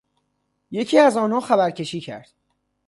یکی 0.71 0.99
از 0.99 1.17
آنها 1.17 1.39
خبرکشی 1.39 1.99
کرد. 2.01 2.29